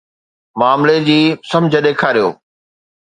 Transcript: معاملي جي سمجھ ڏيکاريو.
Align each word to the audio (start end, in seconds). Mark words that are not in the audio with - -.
معاملي 0.59 0.95
جي 1.09 1.19
سمجھ 1.53 1.81
ڏيکاريو. 1.87 2.27